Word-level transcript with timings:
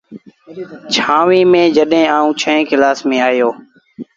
ڇآنوي 0.93 1.41
ميݩ 1.51 1.73
جڏهيݩ 1.75 2.11
آئوٚݩ 2.15 2.37
ڇوهيݩ 2.39 2.67
ڪلآس 2.69 2.99
ميݩ 3.09 3.25
آيو۔ 3.29 3.49